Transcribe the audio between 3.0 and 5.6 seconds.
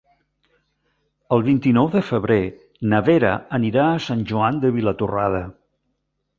Vera anirà a Sant Joan de Vilatorrada.